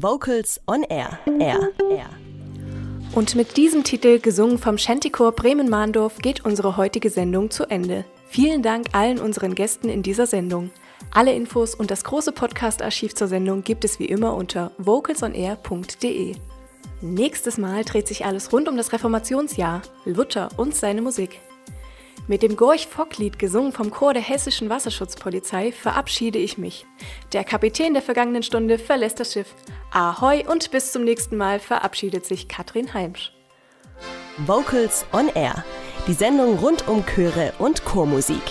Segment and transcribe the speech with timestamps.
[0.00, 1.18] Vocals on Air.
[1.40, 1.70] Air.
[1.90, 2.08] Air.
[3.16, 8.04] Und mit diesem Titel, gesungen vom Shantychor Bremen-Mahndorf, geht unsere heutige Sendung zu Ende.
[8.28, 10.70] Vielen Dank allen unseren Gästen in dieser Sendung.
[11.10, 16.36] Alle Infos und das große Podcast-Archiv zur Sendung gibt es wie immer unter vocalsonair.de.
[17.00, 21.40] Nächstes Mal dreht sich alles rund um das Reformationsjahr, Luther und seine Musik.
[22.28, 26.84] Mit dem Gorch-Fock-Lied, gesungen vom Chor der Hessischen Wasserschutzpolizei, verabschiede ich mich.
[27.32, 29.54] Der Kapitän der vergangenen Stunde verlässt das Schiff.
[29.90, 33.32] Ahoi und bis zum nächsten Mal verabschiedet sich Katrin Heimsch.
[34.46, 35.64] Vocals on Air.
[36.06, 38.42] Die Sendung rund um Chöre und Chormusik.